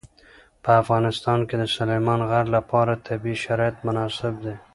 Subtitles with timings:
[0.63, 4.55] په افغانستان کې د سلیمان غر لپاره طبیعي شرایط مناسب دي.